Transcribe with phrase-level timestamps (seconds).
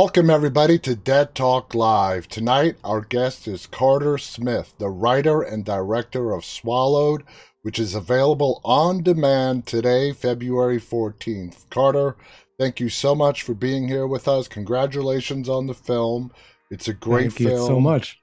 [0.00, 2.28] Welcome, everybody, to Dead Talk Live.
[2.28, 7.24] Tonight, our guest is Carter Smith, the writer and director of Swallowed,
[7.62, 11.68] which is available on demand today, February 14th.
[11.68, 12.14] Carter,
[12.60, 14.46] thank you so much for being here with us.
[14.46, 16.30] Congratulations on the film.
[16.70, 17.60] It's a great thank film.
[17.60, 18.20] you so much.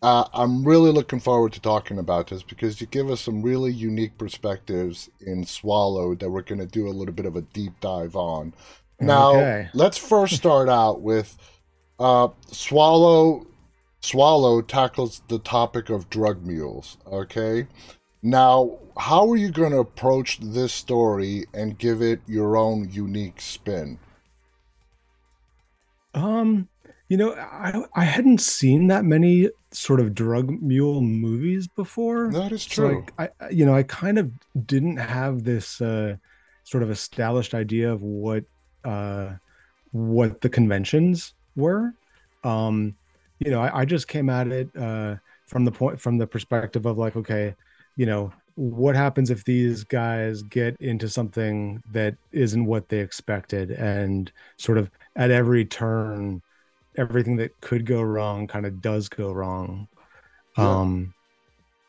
[0.00, 3.72] Uh, I'm really looking forward to talking about this because you give us some really
[3.72, 7.72] unique perspectives in Swallowed that we're going to do a little bit of a deep
[7.80, 8.52] dive on.
[9.00, 9.68] Now, Okay.
[9.74, 11.36] let's first start out with
[11.98, 13.46] uh, Swallow.
[14.00, 16.98] Swallow tackles the topic of drug mules.
[17.06, 17.66] Okay.
[18.22, 23.40] Now, how are you going to approach this story and give it your own unique
[23.40, 23.98] spin?
[26.14, 26.68] Um,
[27.08, 32.32] you know, I I hadn't seen that many sort of drug mule movies before.
[32.32, 33.06] That is So true.
[33.18, 34.30] I, I you know, I kind of
[34.66, 36.16] didn't have this uh
[36.64, 38.44] sort of established idea of what
[38.84, 39.34] uh
[39.92, 41.94] what the conventions were.
[42.44, 42.96] Um,
[43.40, 46.86] you know, I, I just came at it uh from the point from the perspective
[46.86, 47.54] of like, okay,
[47.96, 53.70] you know, what happens if these guys get into something that isn't what they expected
[53.72, 56.42] and sort of at every turn
[56.98, 59.88] everything that could go wrong kind of does go wrong
[60.56, 60.80] Yeah.
[60.80, 61.14] um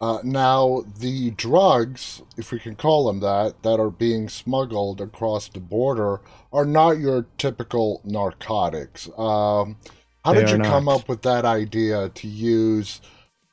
[0.01, 5.49] Uh, now, the drugs, if we can call them that, that are being smuggled across
[5.49, 6.21] the border
[6.53, 9.09] are not your typical narcotics.
[9.17, 9.77] Um,
[10.23, 13.01] how They did you come up with that idea to use?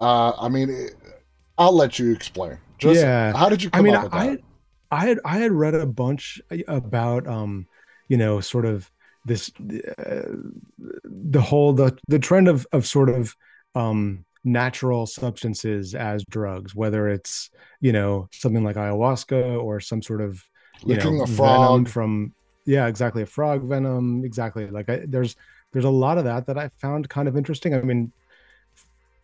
[0.00, 0.90] Uh, I mean,
[1.58, 2.58] I'll let you explain.
[2.78, 3.32] Just Yeah.
[3.32, 4.40] how did you i mean up with i that?
[4.90, 7.66] i had i had read a bunch about um
[8.08, 8.90] you know sort of
[9.24, 9.50] this
[9.98, 10.22] uh,
[11.04, 13.34] the whole the the trend of of sort of
[13.74, 17.50] um natural substances as drugs whether it's
[17.80, 20.42] you know something like ayahuasca or some sort of
[20.86, 21.88] you Licking know a frog.
[21.88, 22.34] from
[22.66, 24.68] yeah exactly a frog venom exactly.
[24.68, 25.36] Like I, there's
[25.72, 27.74] there's a lot of that that i found kind of interesting.
[27.74, 28.12] I mean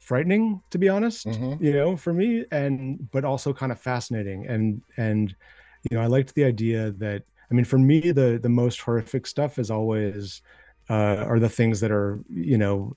[0.01, 4.47] frightening to be honest hmm you know for me and but also kind of fascinating.
[4.47, 5.35] And and
[5.91, 9.27] you know i liked the idea that i mean for me the the most horrific
[9.27, 10.43] stuff is always
[10.91, 12.97] uh are the things that are you know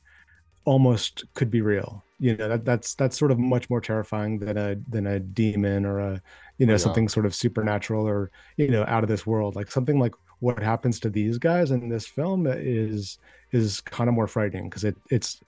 [0.66, 4.57] almost could be real you know that that's that's sort of much more terrifying than
[4.57, 6.21] a than a demon or a
[6.57, 6.77] you know oh, Yeah.
[6.77, 10.61] something sort of supernatural or you know out of this world like something like what
[10.61, 13.17] happens to these guys in this film is
[13.51, 15.41] is kind of more frightening because it it's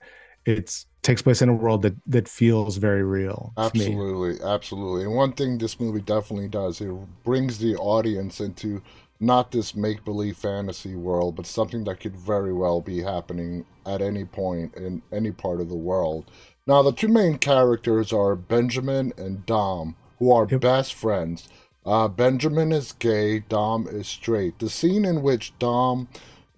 [0.46, 5.04] it's takes place in a world that that feels very real Absolutely, absolutely.
[5.04, 6.92] And one thing this movie definitely does, it
[7.24, 8.82] brings the audience into
[9.20, 14.00] not this make believe fantasy world, but something that could very well be happening at
[14.00, 16.30] any point in any part of the world.
[16.66, 20.60] Now, the two main characters are Benjamin and Dom, who are Yep.
[20.60, 21.48] best friends.
[21.84, 24.58] Uh, Benjamin is gay, Dom is straight.
[24.58, 26.08] The scene in which Dom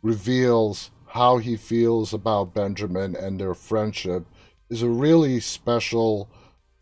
[0.03, 4.25] reveals how he feels about Benjamin and their friendship
[4.69, 6.28] is a really special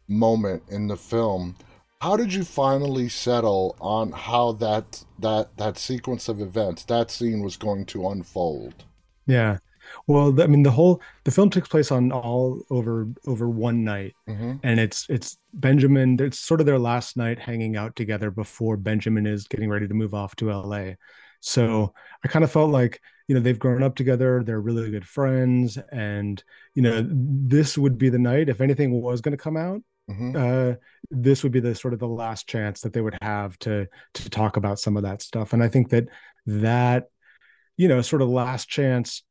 [0.07, 1.57] moment in the film.
[2.01, 7.41] How did you finally settle on how that that that sequence of events, that scene
[7.41, 8.87] was going to unfold?
[9.27, 9.59] yeah.
[10.07, 14.15] Well i mean the whole the film takes place on all over over one night.
[14.27, 18.77] Hmm and it's it's benjamin it's sort of their last night hanging out together before
[18.77, 20.91] benjamin is getting ready to move off to la
[21.41, 21.95] so
[22.25, 25.79] i kind of felt like you know they've grown up together they're really good friends
[25.93, 26.43] and
[26.75, 30.35] you know this would be the night if anything was going to come out hmm
[30.35, 30.75] uh
[31.11, 34.31] this would be the sort of the last chance that they would have to to
[34.31, 36.07] talk about some of that stuff and i think that
[36.47, 37.09] that
[37.77, 39.23] you know sort of last chance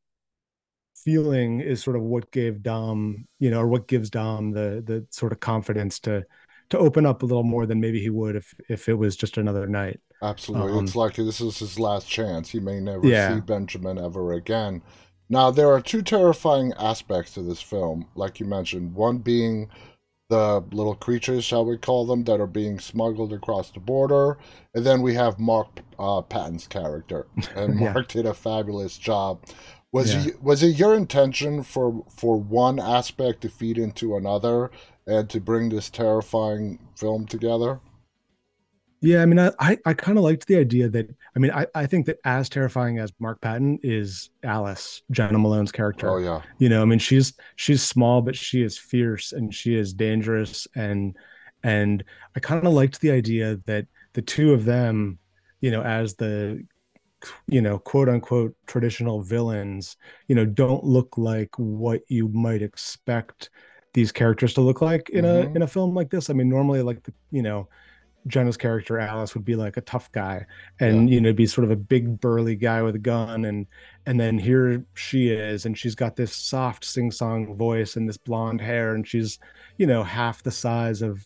[0.96, 5.06] feeling is sort of what gave Dom, you know, or what gives Dom the the
[5.12, 6.26] sort of confidence to
[6.70, 9.38] to open up a little more than maybe he would if if it was just
[9.38, 10.00] another night.
[10.22, 10.80] Absolutely.
[10.80, 12.50] Um, it's like this is his last chance.
[12.50, 13.14] He may never Yeah.
[13.14, 14.82] see Benjamin ever again.
[15.30, 18.94] Now, there are two terrifying aspects to this film, like you mentioned.
[18.96, 19.70] One being
[20.30, 24.38] the little creatures, shall we call them, that are being smuggled across the border.
[24.74, 27.28] And then we have Mark uh, Patton's character.
[27.56, 27.94] And Yeah.
[27.94, 29.40] Mark did a fabulous job.
[29.94, 30.34] Was Yeah.
[30.42, 34.70] was it your intention for for one aspect to feed into another
[35.08, 37.80] and to bring this terrifying film together?
[39.00, 41.68] Yeah, I mean, I I, I kind of liked the idea that I mean, I
[41.76, 46.10] I think that as terrifying as Mark Patton is Alice, Jena Malone's character.
[46.10, 46.42] Oh yeah.
[46.58, 50.68] you know i mean she's she's small but she is fierce and she is dangerous
[50.76, 51.16] and
[51.64, 52.04] and
[52.36, 55.20] i kind of liked the idea that the two of them
[55.62, 56.64] you know as the
[57.48, 59.98] you know quote unquote traditional villains
[60.28, 63.50] you know don't look like what you might expect
[63.94, 65.52] these characters to look like in Mhm.
[65.54, 67.68] a in a film like this i mean normally like the you know
[68.28, 70.46] Jena's character Alice would be like a tough guy
[70.80, 71.16] and yeah.
[71.16, 73.68] you know be sort of a big burly guy with a gun and
[74.06, 78.62] and then here she is and she's got this soft sing-song voice and this blonde
[78.62, 79.40] hair and she's
[79.78, 81.26] you know half the size of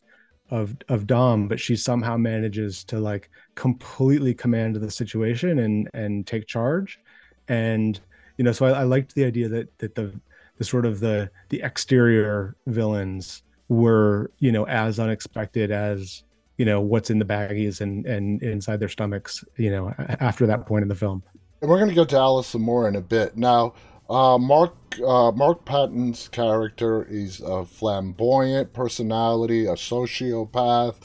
[0.49, 6.27] of of Dom but she somehow manages to like completely command the situation and and
[6.27, 6.99] take charge
[7.47, 7.99] and
[8.37, 10.19] you know so I, I liked the idea that that the
[10.57, 16.23] the sort of the the exterior villains were you know as unexpected as
[16.61, 20.67] you know what's in the baggies and and inside their stomachs you know after that
[20.67, 21.23] point in the film
[21.59, 23.73] and we're going to go to alice some more in a bit now
[24.11, 30.97] uh, mark uh, mark patton's character is a flamboyant personality a sociopath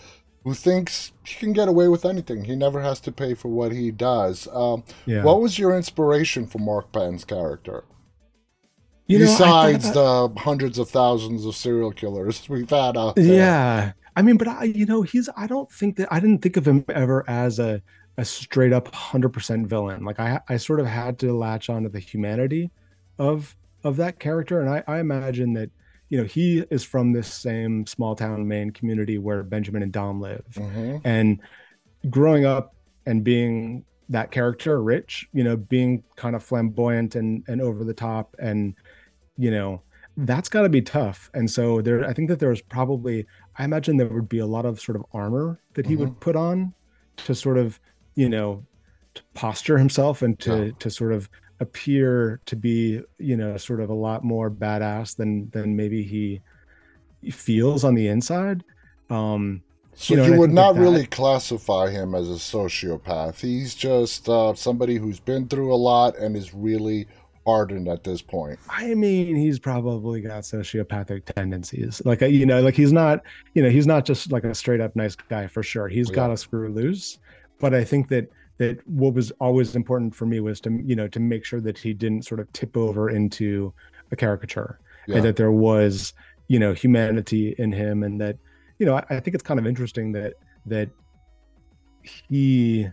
[0.45, 3.73] who thinks he can get away with anything he never has to pay for what
[3.73, 5.23] he does um, yeah.
[5.23, 7.83] what was your inspiration for mark patton's character
[9.09, 13.25] you Besides know, the hundreds of thousands of serial killers we've had out there.
[13.25, 13.93] Yeah.
[14.17, 16.67] I mean, but I, you know, he's, I don't think that, I didn't think of
[16.67, 17.83] him ever as a,
[18.17, 20.05] a straight up 100% villain.
[20.05, 22.71] Like I, I sort of had to latch onto the humanity
[23.19, 23.55] of,
[23.85, 24.61] of that character.
[24.61, 25.71] And I, I imagine that,
[26.09, 30.21] you know, he is from this same small town Maine community where Benjamin and Dom
[30.21, 30.47] live.
[30.55, 30.97] Mm-hmm.
[31.05, 31.41] And
[32.09, 32.75] growing up
[33.05, 37.93] and being that character, Rich, you know, being kind of flamboyant and, and over the
[37.93, 38.75] top and,
[39.37, 39.83] you know,
[40.17, 41.31] that's got to be tough.
[41.35, 43.27] And so there, I think that there was probably,
[43.59, 46.05] I imagine there would be a lot of sort of armor that he mm-hmm.
[46.05, 46.75] would put on
[47.19, 47.81] to sort of,
[48.15, 48.65] you know,
[49.15, 50.73] to posture himself and to yeah.
[50.79, 51.29] to sort of
[51.61, 56.43] appear to be, you know, sort of a lot more badass than than maybe he
[57.31, 58.63] feels on the inside.
[59.11, 59.63] Um,
[59.95, 63.41] so you, know, you would not that, really classify him as a sociopath.
[63.41, 67.09] He's just uh, somebody who's been through a lot and is really
[67.47, 68.59] hardened at this point.
[68.69, 72.03] I mean, he's probably got sociopathic tendencies.
[72.05, 73.23] Like uh, you know, like he's not,
[73.55, 75.89] you know, he's not just like a straight up nice guy for sure.
[75.89, 76.17] He's yeah.
[76.17, 77.19] got to screw loose.
[77.59, 81.09] But I think that that what was always important for me was to you know
[81.09, 83.73] to make sure that he didn't sort of tip over into
[84.11, 85.17] a caricature yeah.
[85.17, 86.13] and that there was
[86.49, 88.37] you know humanity in him and that
[88.79, 90.35] you know I, I think it's kind of interesting that
[90.67, 90.89] that
[92.03, 92.89] he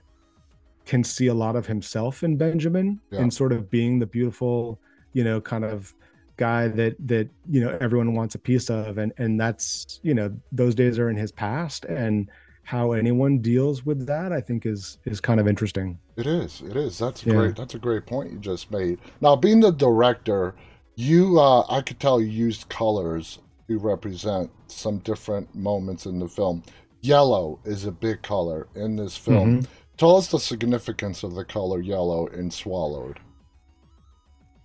[0.86, 3.22] can see a lot of himself in Benjamin yeah.
[3.22, 4.80] and sort of being the beautiful,
[5.14, 5.94] you know, kind of
[6.36, 8.98] guy that that you know everyone wants a piece of.
[8.98, 11.86] And and that's you know those days are in his past.
[11.86, 12.30] And
[12.66, 16.00] how anyone deals with that i think is is kind of interesting.
[16.16, 16.62] It is.
[16.62, 16.98] It is.
[16.98, 17.34] That's yeah.
[17.34, 19.00] great that's a great point you just made.
[19.22, 20.56] Now being the director
[20.96, 26.28] you uh i could tell you used colors to represent some different moments in the
[26.28, 26.64] film.
[27.02, 29.62] Yellow is a big color in this film.
[29.62, 29.72] Mm-hmm.
[30.04, 33.22] Tell us the significance of the color yellow in Swallowed.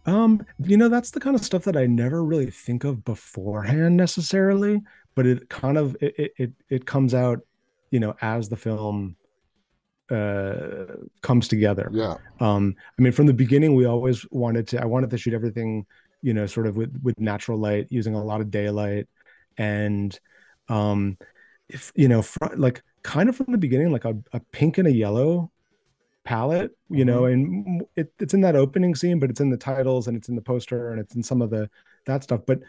[0.04, 3.96] Um, you know, that's the kind of stuff that I never really think of beforehand
[3.96, 4.82] necessarily,
[5.14, 7.38] but it kind of it it it comes out,
[7.92, 9.14] you know, as the film
[10.10, 11.88] uh comes together.
[11.92, 12.16] Yeah.
[12.40, 14.82] Um, I mean, from the beginning, we always wanted to.
[14.82, 15.86] I wanted to shoot everything,
[16.20, 19.06] you know, sort of with with natural light, using a lot of daylight,
[19.56, 20.18] and
[20.68, 21.16] um,
[21.68, 24.86] if you know, fr- like kind of from the beginning like a, a pink and
[24.86, 25.50] a yellow
[26.24, 27.32] palette you know mm-hmm.
[27.32, 30.36] and it, it's in that opening scene but it's in the titles and it's in
[30.36, 31.70] the poster and it's in some of the
[32.04, 32.60] that stuff but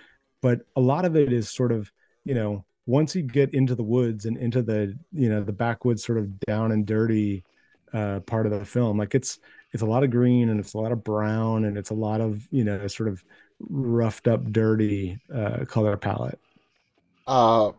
[0.41, 1.91] but a lot of it is sort of
[2.23, 6.05] you know once you get into the woods and into the you know the backwoods
[6.05, 7.43] sort of down and dirty
[7.91, 9.39] uh part of the film like it's
[9.73, 12.21] it's a lot of green and it's a lot of brown and it's a lot
[12.21, 13.21] of you know sort of
[13.59, 16.39] roughed up dirty uh color palette
[17.27, 17.73] uh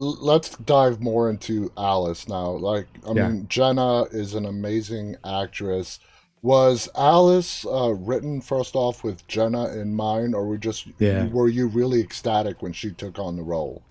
[0.00, 2.50] let's dive more into Alice now.
[2.50, 3.28] Like, I yeah.
[3.28, 6.00] mean, Jena is an amazing actress.
[6.42, 11.26] Was Alice uh, written first off with Jena in mind, or were just yeah.
[11.28, 13.82] were you really ecstatic when she took on the role?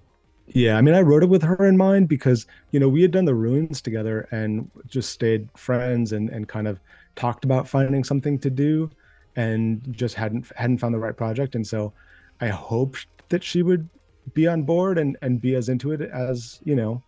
[0.48, 3.10] Yeah, I mean, I wrote it with her in mind because you know we had
[3.10, 6.80] done the ruins together and just stayed friends and and kind of
[7.16, 8.92] talked about finding something to do,
[9.36, 11.92] and just hadn't hadn't found the right project, and so
[12.40, 13.90] I hoped that she would
[14.34, 17.02] be on board and and be as into it as you know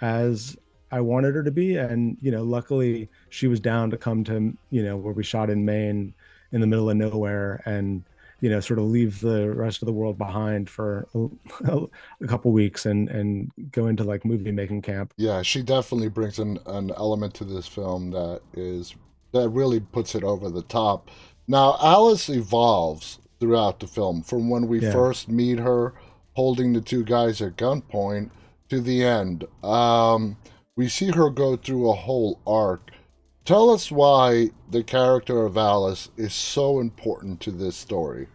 [0.00, 0.56] as
[0.92, 1.76] I wanted her to be.
[1.76, 5.50] And you know luckily she was down to come to you know where we shot
[5.50, 6.14] in Maine
[6.52, 8.02] in the middle of nowhere and
[8.40, 11.28] you know sort of leave the rest of the world behind for a,
[12.22, 15.12] a couple weeks and and go into like movie making camp.
[15.16, 18.94] Yeah she definitely brings an, an element to this film that is
[19.32, 21.10] that really puts it over the top.
[21.46, 24.22] Now alice evolves throughout the film.
[24.22, 24.92] From when we yeah.
[24.92, 25.94] first meet her
[26.40, 28.30] holding the two guys at gunpoint
[28.70, 29.44] to the end.
[29.62, 30.38] Um,
[30.74, 32.92] we see her go through a whole arc.
[33.44, 38.26] Tell us why the character of Alice is so important to this story.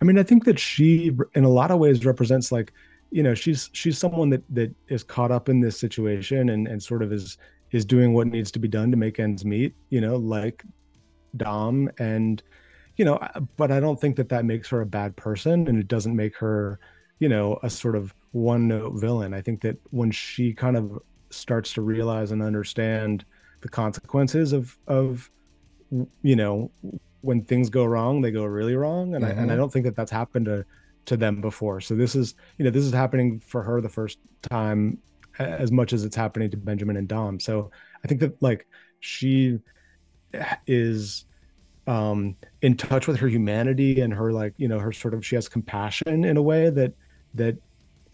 [0.00, 2.72] I mean, I think that she, in a lot of ways, represents like
[3.10, 6.80] you know she's she's someone that that is caught up in this situation and and
[6.80, 7.36] sort of is
[7.72, 10.62] is doing what needs to be done to make ends meet you know like
[11.36, 12.44] dom and
[13.00, 13.18] you know
[13.56, 16.36] but i don't think that that makes her a bad person and it doesn't make
[16.36, 16.78] her
[17.18, 21.00] you know a sort of one note villain i think that when she kind of
[21.30, 23.24] starts to realize and understand
[23.62, 25.30] the consequences of of
[26.20, 26.70] you know
[27.22, 29.38] when things go wrong they go really wrong and mm-hmm.
[29.38, 29.62] I and I mm-hmm.
[29.62, 30.66] don't think that that's happened to
[31.06, 34.18] to them before so this is you know this is happening for her the first
[34.42, 34.98] time
[35.38, 37.70] as much as it's happening to Benjamin and Dom so
[38.04, 38.66] I think that like
[39.00, 39.58] she
[40.66, 41.24] is
[41.90, 45.34] um in touch with her humanity and her like you know her sort of she
[45.34, 46.92] has compassion in a way that
[47.34, 47.56] that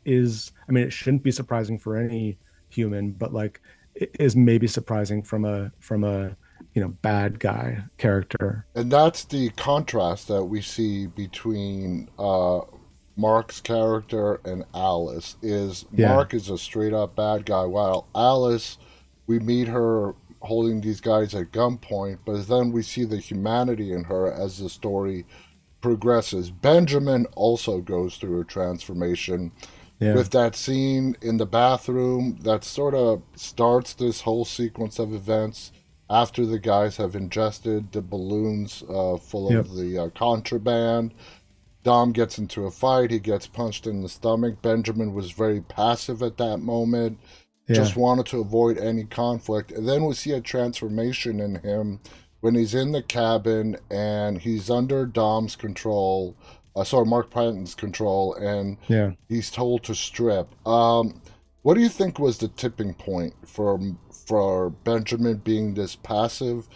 [0.06, 2.38] is I mean it shouldn't be surprising for any
[2.70, 3.60] human but like
[3.94, 6.36] is maybe surprising from a from a
[6.72, 12.60] you know bad guy character and that's the contrast that we see between uh
[13.16, 16.14] mark's character and alice is yeah.
[16.14, 18.78] mark is a straight up bad guy while alice
[19.26, 24.04] we meet her holding these guys at gunpoint but then we see the humanity in
[24.04, 25.24] her as the story
[25.80, 29.52] progresses benjamin also goes through a transformation
[29.98, 30.14] yeah.
[30.14, 35.72] with that scene in the bathroom that sort of starts this whole sequence of events
[36.08, 39.60] after the guys have ingested the balloons uh, full yep.
[39.60, 41.12] of the uh, contraband.
[41.82, 43.10] Dom gets into a fight.
[43.10, 44.60] He gets punched in the stomach.
[44.62, 47.18] Benjamin was very passive at that moment,
[47.68, 47.76] yeah.
[47.76, 49.72] just wanted to avoid any conflict.
[49.72, 52.00] And then we see a transformation in him
[52.40, 56.36] when he's in the cabin and he's under Dom's control
[56.76, 60.48] uh, sorry, Mark Patton's control, and yeah, he's told to strip.
[60.66, 61.22] Um,
[61.62, 63.80] what do you think was the tipping point for
[64.10, 66.68] for Benjamin being this passive,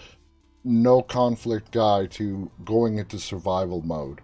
[0.64, 4.20] no conflict guy to going into survival mode?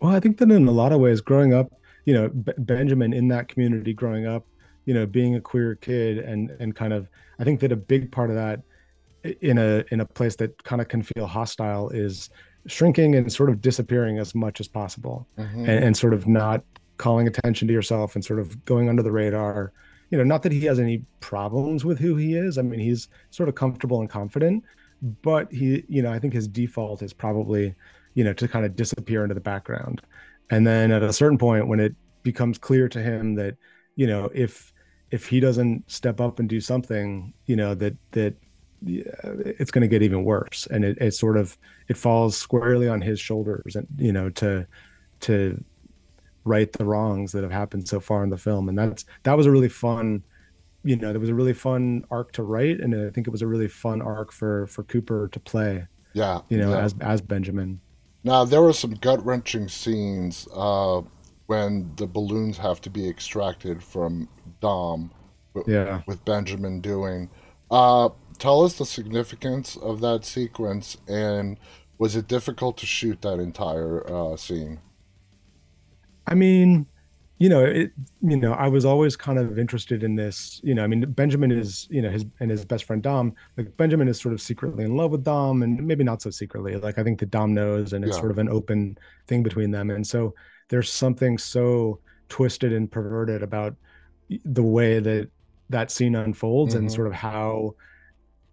[0.00, 1.72] Well, I think that in a lot of ways, growing up,
[2.04, 4.46] you know, B- Benjamin in that community, growing up,
[4.84, 8.12] you know, being a queer kid, and and kind of, I think that a big
[8.12, 8.60] part of that
[9.40, 12.30] in a in a place that kind of can feel hostile is
[12.66, 15.60] shrinking and sort of disappearing as much as possible mm-hmm.
[15.60, 16.62] and, and, sort of not
[16.96, 19.72] calling attention to yourself and sort of going under the radar.
[20.10, 22.58] You know not that he has any problems with who he is.
[22.58, 24.64] I mean he's sort of comfortable and confident
[25.22, 27.74] but he you know i think his default is probably
[28.14, 30.00] you know to kind of disappear into the background.
[30.50, 33.56] And then at a certain point when it becomes clear to him that
[33.96, 34.72] you know if
[35.10, 38.34] if he doesn't step up and do something you know that that
[38.86, 40.66] it's going to get even worse.
[40.70, 41.56] And it, it sort of
[41.88, 44.66] it falls squarely on his shoulders and you know to
[45.20, 45.62] to
[46.44, 48.68] right the wrongs that have happened so far in the film.
[48.68, 50.22] And that's that was a really fun
[50.86, 52.80] you know there was a really fun arc to write.
[52.80, 56.40] And i think it was a really fun arc for for cooper to play yeah
[56.48, 56.80] you know yeah.
[56.80, 57.80] as as benjamin.
[58.22, 61.02] Now there were some gut-wrenching scenes uh
[61.46, 64.28] when the balloons have to be extracted from
[64.60, 65.10] dom
[65.66, 67.28] yeah with benjamin doing
[67.70, 68.08] uh
[68.38, 71.58] tell us the significance of that sequence and
[71.98, 74.80] was it difficult to shoot that entire uh, scene?
[76.26, 76.86] I mean,
[77.38, 80.60] you know, it, you know, I was always kind of interested in this.
[80.64, 83.34] You know, I mean, Benjamin is, you know, his and his best friend Dom.
[83.56, 86.76] Like Benjamin is sort of secretly in love with Dom, and maybe not so secretly.
[86.76, 88.20] Like I think that Dom knows, and it's yeah.
[88.20, 88.96] sort of an open
[89.26, 89.90] thing between them.
[89.90, 90.34] And so
[90.74, 93.76] there's something so twisted and perverted about
[94.44, 95.30] the way that
[95.70, 96.80] that scene unfolds, mm-hmm.
[96.80, 97.76] and sort of how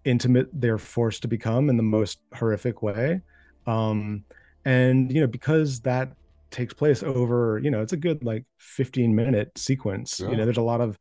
[0.05, 3.21] intimate they're forced to become in the most horrific way
[3.67, 4.23] um
[4.65, 6.11] and you know because that
[6.49, 10.29] takes place over you know it's a good like 15 minute sequence yeah.
[10.29, 10.97] you know there's a lot of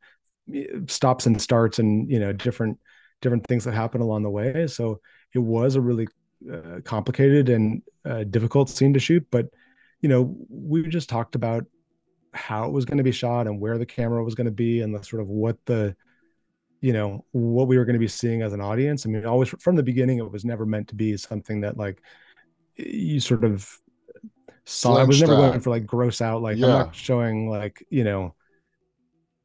[0.53, 2.79] eh, stops and starts and you know different
[3.21, 4.99] different things that happen along the way so
[5.33, 6.07] it was a really
[6.51, 9.47] uh, complicated and uh, difficult scene to shoot but
[10.01, 11.65] you know we just talked about
[12.33, 14.81] how it was going to be shot and where the camera was going to be
[14.81, 15.95] and the sort of what the
[16.79, 19.05] you know what we were going to be seeing as an audience.
[19.05, 22.01] I mean always from the beginning it was never meant to be something that like
[22.75, 23.69] you sort of
[24.63, 26.67] saw i was never going for like gross out like yeah.
[26.67, 28.33] i'm not showing like you know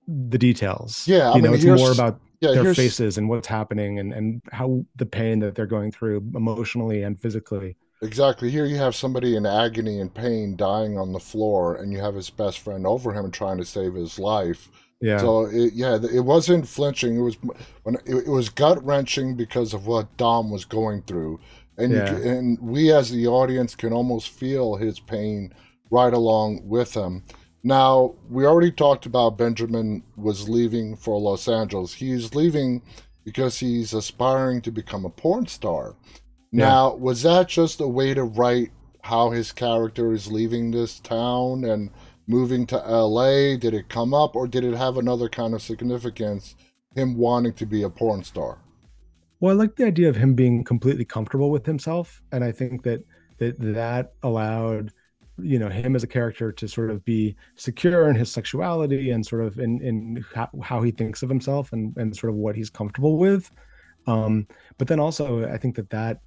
[0.07, 1.07] the details.
[1.07, 4.13] Yeah I you mean, know it's more about yeah, their faces and what's happening and
[4.13, 8.95] and how the pain that they're going through emotionally and physically exactly here you have
[8.95, 12.87] somebody in agony and pain dying on the floor and you have his best friend
[12.87, 14.69] over him trying to save his life
[15.01, 15.19] yeah.
[15.19, 17.17] So it, yeah, it wasn't flinching.
[17.17, 17.37] It was
[17.83, 21.39] when it, was gut wrenching because of what Dom was going through,
[21.77, 22.17] and yeah.
[22.17, 25.53] you, and we as the audience can almost feel his pain
[25.91, 27.23] right along with him.
[27.63, 31.93] Now we already talked about Benjamin was leaving for Los Angeles.
[31.93, 32.81] He's leaving
[33.25, 35.95] because he's aspiring to become a porn star.
[36.57, 36.69] Yeah.
[36.69, 38.71] Now, was that just a way to write
[39.03, 41.91] how his character is leaving this town and
[42.27, 43.57] moving to LA?
[43.57, 46.57] Did it come up, or did it have another kind of significance?
[46.95, 48.59] Him wanting to be a porn star.
[49.41, 52.83] Well, I like the idea of him being completely comfortable with himself, and I think
[52.85, 53.05] that
[53.39, 54.93] that that allowed
[55.39, 59.27] you know him as a character to sort of be secure in his sexuality and
[59.27, 62.57] sort of in in how, how he thinks of himself and and sort of what
[62.57, 63.51] he's comfortable with
[64.07, 64.47] um
[64.79, 66.21] but then also i think that that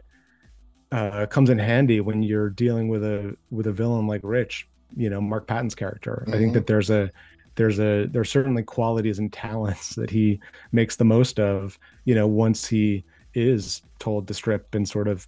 [0.91, 5.09] uh comes in handy when you're dealing with a with a villain like rich you
[5.09, 6.33] know mark patton's character mm-hmm.
[6.33, 6.73] i think that mm-hmm.
[6.73, 7.09] there's a
[7.55, 10.39] there's a there's certainly qualities and talents that he
[10.71, 13.03] makes the most of you know once he
[13.33, 15.27] is told to strip and sort of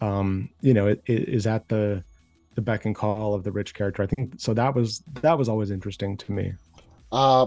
[0.00, 2.02] um you know it, it is at the
[2.54, 4.02] the beck and call of the rich character.
[4.02, 4.54] I think so.
[4.54, 6.52] That was that was always interesting to me.
[7.12, 7.46] Uh,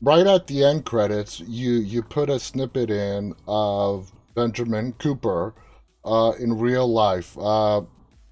[0.00, 5.54] right at the end credits, you you put a snippet in of Benjamin Cooper
[6.06, 7.36] uh, in real life.
[7.38, 7.82] Uh,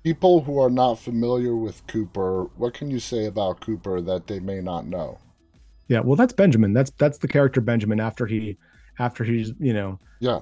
[0.02, 4.40] people who are not familiar with Cooper, what can you say about Cooper that they
[4.40, 5.18] may not know?
[5.88, 6.72] Yeah, well, that's Benjamin.
[6.72, 8.56] That's that's the character Benjamin after he
[8.98, 10.40] after he's you know yeah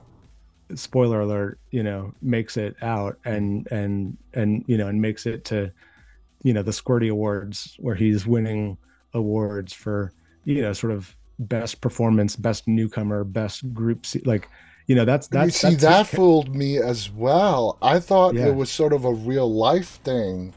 [0.74, 5.44] spoiler alert you know makes it out and and and you know and makes it
[5.44, 5.70] to
[6.42, 8.76] you know the squirty awards where he's winning
[9.14, 10.12] awards for
[10.44, 14.48] you know sort of best performance best newcomer best group like
[14.86, 18.46] you know that's that's you see that's that fooled me as well i thought yeah.
[18.46, 20.52] it was sort of a real life thing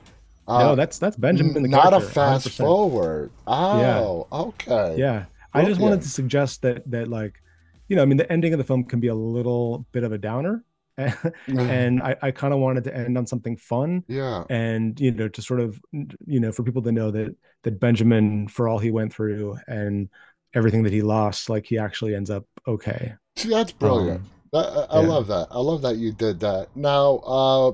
[0.47, 2.57] uh, no that's that's benjamin the not a fast 100%.
[2.57, 4.37] forward oh yeah.
[4.37, 7.41] okay yeah i just wanted to suggest that that like
[7.87, 10.11] you know, I mean, the ending of the film can be a little bit of
[10.11, 10.63] a downer.
[11.47, 14.03] and I, I kind of wanted to end on something fun.
[14.07, 14.45] Yeah.
[14.49, 18.47] And, you know, to sort of, you know, for people to know that, that Benjamin,
[18.47, 20.09] for all he went through and
[20.53, 23.13] everything that he lost, like he actually ends up okay.
[23.37, 24.21] See, that's brilliant.
[24.21, 25.07] Um, that, I, I yeah.
[25.07, 25.47] love that.
[25.51, 26.69] I love that you did that.
[26.75, 27.73] Now, uh,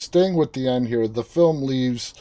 [0.00, 2.14] staying with the end here, the film leaves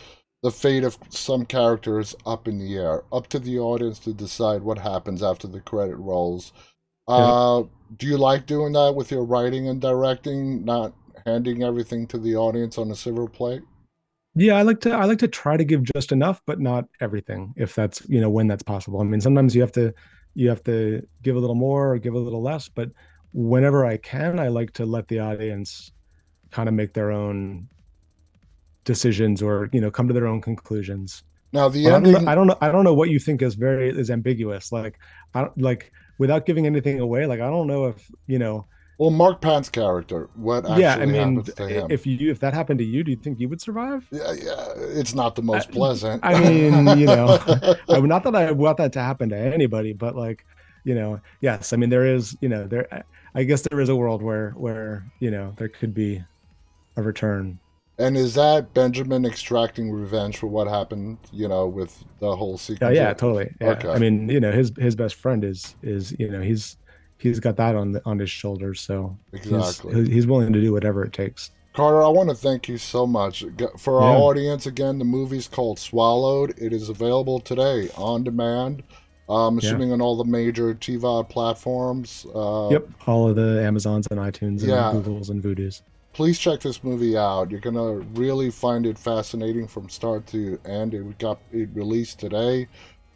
[0.43, 4.61] the fate of some characters up in the air, up to the audience to decide
[4.61, 6.53] what happens after the credit rolls.
[7.07, 7.63] Uh,
[7.97, 10.93] do you like doing that with your writing and directing, not
[11.25, 13.63] handing everything to the audience on a silver plate?
[14.35, 17.53] Yeah, I like to I like to try to give just enough, but not everything,
[17.57, 19.01] if that's you know when that's possible.
[19.01, 19.93] I mean, sometimes you have to
[20.33, 22.89] you have to give a little more or give a little less, but
[23.33, 25.91] whenever I can, I like to let the audience
[26.51, 27.67] kind of make their own
[28.85, 31.23] decisions or you know come to their own conclusions.
[31.51, 32.57] Now the ending, I don't, know, I don't know.
[32.61, 34.71] I don't know what you think is very is ambiguous.
[34.71, 34.99] Like
[35.33, 38.67] I don't like without giving anything away, like I don't know if you know.
[38.99, 42.85] Well, Mark Patton's character, what actually yeah, I mean, if you if that happened to
[42.85, 44.05] you, do you think you would survive?
[44.11, 46.19] Yeah, yeah, it's not the most I, pleasant.
[46.21, 47.39] I mean, you know,
[47.89, 50.45] I not that I want that to happen to anybody, but like,
[50.83, 53.95] you know, yes, I mean, there is, you know, there, I guess there is a
[53.95, 56.21] world where where you know there could be
[56.97, 57.57] a return
[57.99, 62.57] and is that Benjamin extracting revenge for what happened, you know, with the whole oh,
[62.57, 62.95] sequence?
[62.95, 63.53] Yeah, yeah, totally.
[63.59, 63.71] Yeah.
[63.71, 63.89] Okay.
[63.89, 66.77] I mean, you know, his his best friend is is you know he's
[67.19, 70.73] he's got that on the, on his shoulders, so exactly he's, he's willing to do
[70.73, 71.51] whatever it takes.
[71.73, 73.45] Carter, I want to thank you so much
[73.77, 74.19] for our yeah.
[74.19, 74.65] audience.
[74.65, 76.55] Again, the movie's called Swallowed.
[76.57, 78.83] It is available today on demand.
[79.29, 79.93] I'm assuming yeah.
[79.93, 82.25] on all the major TVOD platforms.
[82.33, 84.91] Uh, yep, all of the Amazons and iTunes and yeah.
[84.91, 87.49] Googles and Vudus please check this movie out.
[87.49, 90.93] You're gonna really find it fascinating from start to end.
[90.93, 92.67] It got it released today.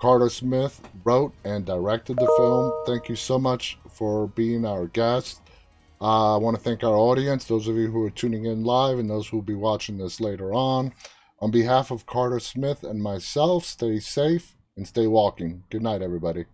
[0.03, 2.73] Carter Smith wrote and directed the film.
[2.85, 5.39] Thank you so much for being our guest.
[6.01, 8.99] Uh, I want to thank our audience, those of you who are tuning in live,
[8.99, 10.91] and those who will be watching this later on.
[11.39, 15.63] On behalf of Carter Smith and myself, stay safe and stay walking.
[15.69, 16.47] Good night, everybody.